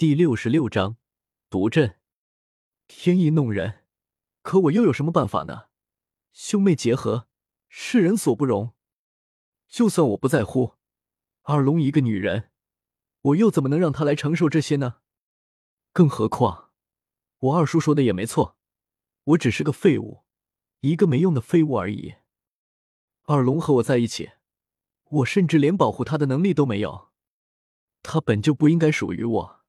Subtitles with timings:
[0.00, 0.96] 第六十六章
[1.50, 1.98] 毒阵。
[2.88, 3.84] 天意弄人，
[4.40, 5.66] 可我又有什么办法呢？
[6.32, 7.28] 兄妹结合，
[7.68, 8.72] 世人所不容。
[9.68, 10.76] 就算我不在乎，
[11.42, 12.50] 二龙一个女人，
[13.20, 15.00] 我又怎么能让她来承受这些呢？
[15.92, 16.70] 更何况，
[17.40, 18.56] 我二叔说的也没错，
[19.24, 20.24] 我只是个废物，
[20.80, 22.14] 一个没用的废物而已。
[23.24, 24.30] 二龙和我在一起，
[25.10, 27.10] 我甚至连保护他的能力都没有，
[28.02, 29.59] 他本就不应该属于我。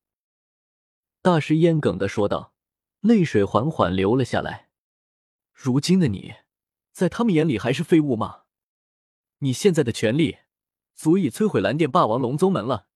[1.23, 2.55] 大师烟梗的说道，
[3.02, 4.70] 泪水缓缓流了下来。
[5.53, 6.34] 如今的你，
[6.91, 8.45] 在他们眼里还是废物吗？
[9.38, 10.39] 你现在的权力，
[10.95, 12.88] 足以摧毁蓝电霸王龙宗门了。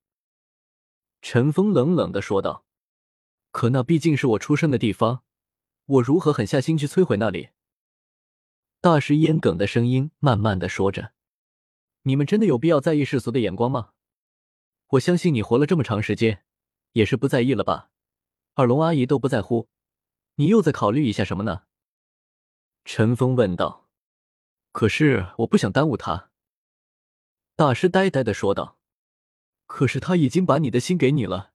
[1.22, 2.66] 陈峰冷冷的说道。
[3.52, 5.24] 可那毕竟是我出生的地方，
[5.86, 7.50] 我如何狠下心去摧毁那里？
[8.82, 11.14] 大师烟梗的声音慢慢的说着。
[12.02, 13.92] 你们真的有必要在意世俗的眼光吗？
[14.88, 16.44] 我相信你活了这么长时间，
[16.94, 17.92] 也是不在意了吧。
[18.58, 19.68] 二龙阿姨都不在乎，
[20.36, 21.64] 你又在考虑一下什么呢？
[22.86, 23.90] 陈峰问道。
[24.72, 26.32] 可是我不想耽误他。
[27.58, 28.80] 大师呆呆的说道。
[29.66, 31.52] 可是他已经把你的心给你了，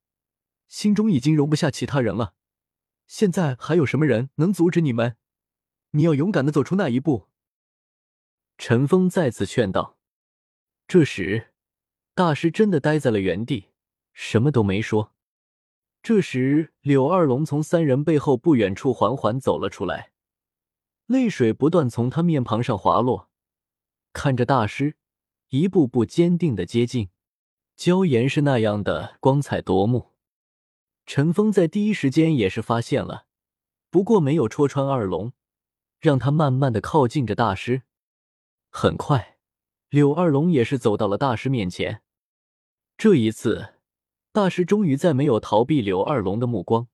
[0.68, 2.34] 心中已经容不下其他人了。
[3.06, 5.16] 现在还有什么人能阻止你们？
[5.92, 7.28] 你要勇敢的走出那一步。
[8.58, 9.96] 陈峰再次劝道。
[10.86, 11.54] 这时，
[12.14, 13.70] 大师真的呆在了原地，
[14.12, 15.14] 什么都没说。
[16.02, 20.12] 这时，柳二龙从三人背后不远处缓缓走了出来，
[21.06, 23.28] 泪水不断从他面庞上滑落，
[24.14, 24.96] 看着大师
[25.50, 27.10] 一步步坚定的接近，
[27.76, 30.12] 娇颜是那样的光彩夺目。
[31.04, 33.26] 陈峰在第一时间也是发现了，
[33.90, 35.32] 不过没有戳穿二龙，
[35.98, 37.82] 让他慢慢的靠近着大师。
[38.70, 39.36] 很快，
[39.90, 42.02] 柳二龙也是走到了大师面前，
[42.96, 43.74] 这一次。
[44.32, 46.86] 大师终于再没有逃避柳二龙的目光，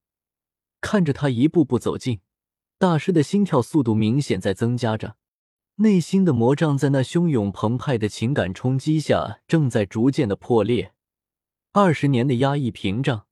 [0.80, 2.20] 看着他一步步走近，
[2.78, 5.16] 大师的心跳速度明显在增加着，
[5.76, 10.94] 内心的魔障在那汹涌澎湃的情感冲击下正在逐渐的破裂，
[11.72, 13.26] 二十年的压抑屏障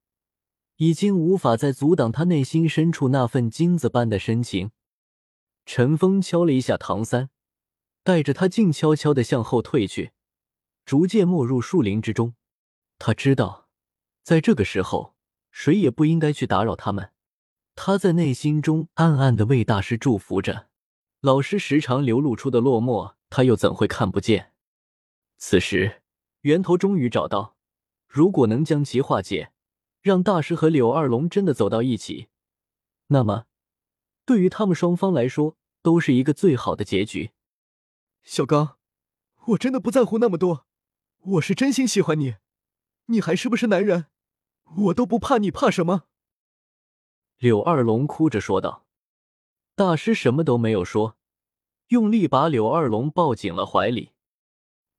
[0.76, 4.70] 已经无法再阻挡他内心深处那份金子般的深情。
[5.64, 7.31] 陈峰敲了一下唐三，
[8.03, 10.12] 带着他静悄悄的向后退去，
[10.84, 12.34] 逐渐没入树林之中。
[12.98, 13.63] 他知道。
[14.25, 15.15] 在这个时候，
[15.51, 17.12] 谁也不应该去打扰他们。
[17.75, 20.69] 他在内心中暗暗的为大师祝福着。
[21.21, 24.53] 老师时常流露出的落寞，他又怎会看不见？
[25.37, 26.03] 此时，
[26.41, 27.59] 源头终于找到。
[28.09, 29.53] 如果能将其化解，
[30.01, 32.29] 让大师和柳二龙真的走到一起，
[33.09, 33.45] 那么，
[34.25, 37.33] 对于他们双方来说，都是一个最好的结局。
[38.23, 38.79] 小刚，
[39.49, 40.67] 我真的不在乎那么多，
[41.19, 42.37] 我是真心喜欢你，
[43.06, 44.06] 你还是不是男人？
[44.76, 46.04] 我都不怕，你怕什么？
[47.38, 48.86] 柳二龙哭着说道。
[49.76, 51.16] 大师什么都没有说，
[51.88, 54.12] 用力把柳二龙抱紧了怀里。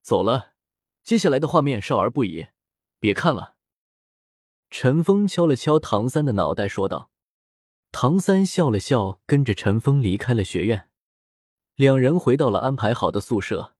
[0.01, 0.53] 走了，
[1.03, 2.47] 接下来的画面少儿不宜，
[2.99, 3.55] 别看了。
[4.69, 7.09] 陈峰敲了敲唐三的脑袋，说道。
[7.91, 10.89] 唐三笑了笑，跟着陈峰离开了学院。
[11.75, 13.75] 两人回到了安排好的宿舍，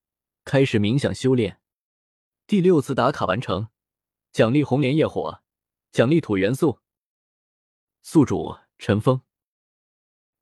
[0.45, 1.59] 开始冥想修炼。
[2.47, 3.67] 第六次打卡完成，
[4.31, 5.41] 奖励红莲业火。
[5.95, 6.81] 奖励土元素，
[8.01, 9.21] 宿主陈峰，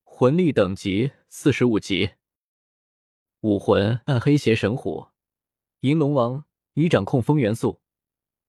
[0.01, 2.15] 魂力等级四十五级，
[3.41, 5.09] 武魂暗黑邪神虎，
[5.81, 7.83] 银龙王已掌控风元素、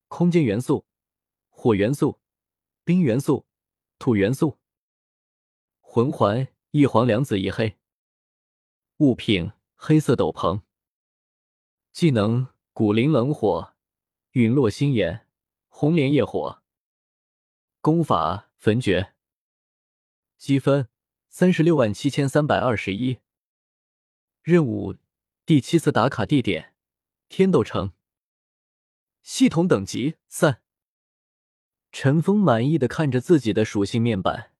[0.07, 0.87] 空间元素、
[1.49, 2.19] 火元素、
[2.83, 3.45] 冰元素、
[3.99, 4.57] 土元素，
[5.81, 7.77] 魂环一黄两紫一黑，
[8.97, 10.63] 物品黑色斗篷，
[11.91, 13.75] 技能古灵冷火、
[14.31, 15.27] 陨落星炎、
[15.69, 16.63] 红莲业火。
[17.85, 19.13] 功法焚诀，
[20.39, 20.89] 积分
[21.29, 23.19] 三十六万七千三百二十一。
[24.41, 24.95] 任务
[25.45, 26.73] 第七次打卡地点
[27.29, 27.93] 天斗城。
[29.21, 30.63] 系统等级三。
[31.91, 34.53] 陈峰满意的看着自己的属性面板，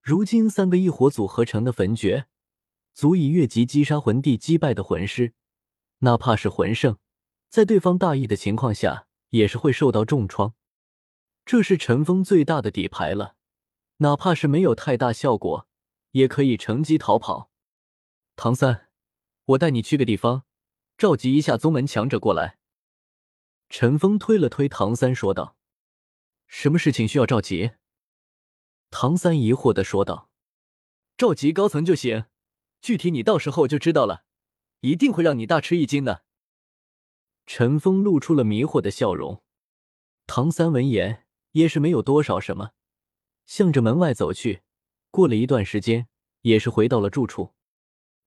[0.00, 2.24] 如今三个异火组合成的焚诀，
[2.94, 5.34] 足以越级击杀魂帝击败的魂师，
[5.98, 6.96] 哪怕是魂圣，
[7.50, 10.54] 在对方大意的情况下，也是会受到重创。
[11.50, 13.34] 这是陈峰最大的底牌了，
[13.96, 15.66] 哪怕是没有太大效果，
[16.12, 17.50] 也可以乘机逃跑。
[18.36, 18.86] 唐三，
[19.46, 20.44] 我带你去个地方，
[20.96, 22.60] 召集一下宗门强者过来。
[23.68, 25.56] 陈峰推了推唐三，说道
[26.46, 27.72] ：“什么事情需要召集？”
[28.92, 30.30] 唐三疑惑的说道
[31.18, 32.26] ：“召集高层就行，
[32.80, 34.22] 具体你到时候就知道了，
[34.82, 36.22] 一定会让你大吃一惊的。”
[37.44, 39.42] 陈峰露出了迷惑的笑容。
[40.28, 41.26] 唐三闻言。
[41.52, 42.72] 也是没有多少什么，
[43.46, 44.62] 向着门外走去。
[45.10, 46.08] 过了一段时间，
[46.42, 47.54] 也是回到了住处。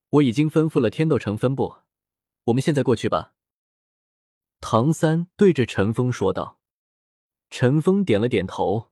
[0.09, 1.77] 我已经吩咐了天斗城分部，
[2.45, 3.33] 我们现在过去吧。
[4.59, 6.59] 唐三对着陈峰说道。
[7.49, 8.89] 陈峰点了点头，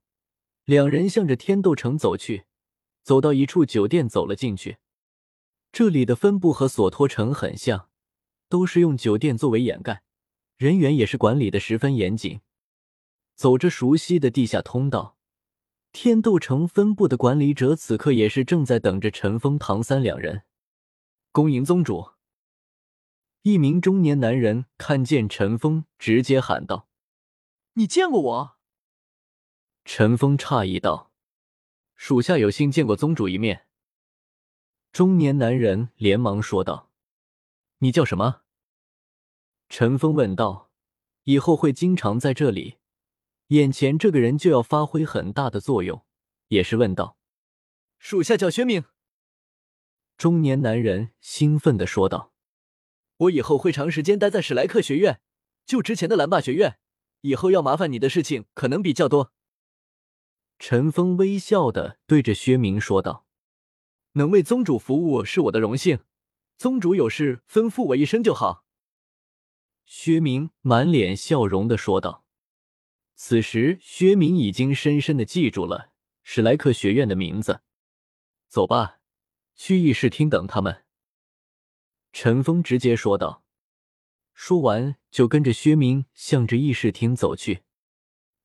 [0.66, 2.46] 两人向着天斗城走去。
[3.04, 4.78] 走到一处酒店，走了进去。
[5.72, 7.90] 这里的分部和索托城很像，
[8.48, 10.04] 都是用酒店作为掩盖，
[10.58, 12.42] 人员也是管理的十分严谨。
[13.42, 15.18] 走着熟悉的地下通道，
[15.92, 20.44] 天斗城分部的管理者此刻也是正在等着陈峰、唐三两人。
[21.32, 22.12] 恭迎宗主！
[23.42, 26.88] 一名中年男人看见陈峰，直接喊道
[27.74, 28.58] ：“你见过我？”
[29.86, 31.12] 陈峰诧异道
[31.98, 33.66] ：“属下有幸见过宗主一面。”
[34.94, 36.92] 中年男人连忙说道
[37.80, 38.44] ：“你叫什么？”
[39.68, 40.70] 陈峰问道
[41.26, 42.78] ：“以后会经常在这里，
[43.52, 46.06] 眼前这个人就要发挥很大的作用。”
[46.50, 47.18] 也是问道
[47.98, 48.84] ：“属下叫薛明。”
[50.18, 52.34] 中年男人兴奋的说道
[53.18, 55.22] ：“我以后会长时间待在史莱克学院，
[55.66, 56.78] 就之前的蓝霸学院，
[57.22, 59.32] 以后要麻烦你的事情可能比较多。”
[60.60, 63.26] 陈峰微笑的对着薛明说道。
[64.14, 66.00] 能为宗主服务是我的荣幸，
[66.58, 68.66] 宗主有事吩咐我一声就好。”
[69.86, 72.26] 薛明满脸笑容的说道。
[73.24, 75.92] 此时，薛明已经深深的记住了
[76.24, 77.62] 史莱克学院的名字。
[78.48, 78.98] 走吧，
[79.54, 80.86] 去议事厅等他们。”
[82.12, 83.44] 陈峰直接说道。
[84.34, 87.62] 说完，就跟着薛明向着议事厅走去。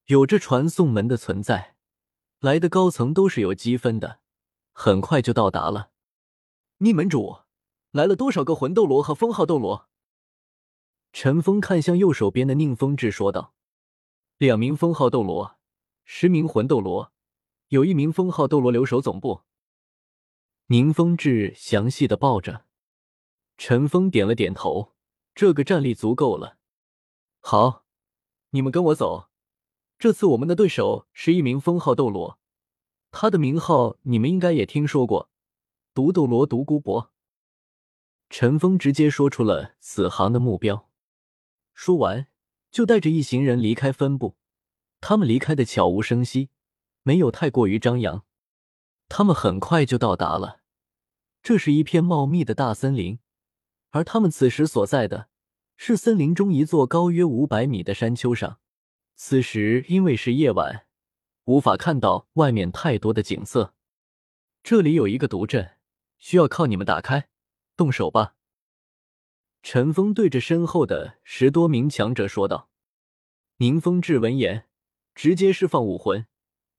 [0.09, 1.77] 有着传送门的存在，
[2.41, 4.21] 来的高层都是有积分的。
[4.73, 5.91] 很快就到达了。
[6.79, 7.39] 逆门主，
[7.93, 9.89] 来了多少个魂斗罗和封号斗罗？
[11.15, 13.55] 陈峰看向右手边的宁风致说道
[14.39, 15.57] ：“两名封号斗罗，
[16.05, 17.11] 十名魂斗罗，
[17.69, 19.43] 有一名封号斗罗留守总部。”
[20.69, 22.67] 宁风致详细的报着。
[23.57, 24.95] 陈峰点了点头，
[25.35, 26.59] 这个战力足够了。
[27.41, 27.87] 好，
[28.51, 29.31] 你们跟我走。
[29.99, 32.39] 这次我们的对手是一名封号斗罗。
[33.11, 35.31] 他的名号你们应该也听说过，
[35.95, 37.11] 毒斗罗独孤博。
[38.29, 40.91] 陈峰直接说出了此行的目标，
[41.73, 42.27] 说完
[42.77, 44.37] 就带着一行人离开分部。
[45.01, 46.51] 他们离开的悄无声息，
[47.05, 48.27] 没有太过于张扬。
[49.09, 50.61] 他们很快就到达了，
[51.43, 53.19] 这是一片茂密的大森林，
[53.93, 55.31] 而他们此时所在的
[55.79, 58.59] 是森林中一座高约五百米的山丘上。
[59.15, 60.85] 此时因为是夜晚。
[61.45, 63.73] 无法看到外面太多的景色。
[64.63, 65.79] 这里有一个毒阵，
[66.19, 67.31] 需要靠你们打开。
[67.75, 68.36] 动手吧！
[69.69, 72.71] 陈峰对着身后的十多名强者说道。
[73.57, 74.69] 宁风致闻言，
[75.13, 76.29] 直接释放武魂，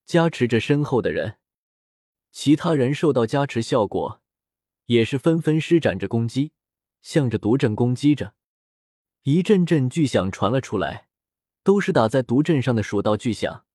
[0.06, 1.36] 加持着身后的人。
[2.32, 4.22] 其他人受到加持效果，
[4.86, 6.54] 也是纷纷施展着攻击，
[7.02, 8.36] 向着毒阵攻击着。
[9.24, 11.10] 一阵阵巨响传了出来，
[11.64, 13.66] 都是打在毒阵上的蜀道巨响。